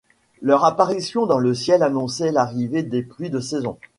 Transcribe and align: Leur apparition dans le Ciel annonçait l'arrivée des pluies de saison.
Leur 0.41 0.65
apparition 0.65 1.27
dans 1.27 1.37
le 1.37 1.53
Ciel 1.53 1.83
annonçait 1.83 2.31
l'arrivée 2.31 2.81
des 2.81 3.03
pluies 3.03 3.29
de 3.29 3.39
saison. 3.39 3.77